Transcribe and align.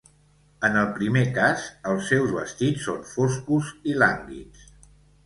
En 0.67 0.77
el 0.83 0.87
primer 0.93 1.21
cas, 1.35 1.65
els 1.91 2.07
seus 2.13 2.33
vestits 2.37 2.87
són 2.87 3.05
foscos 3.11 3.69
i 3.93 3.95
lànguids. 4.05 4.65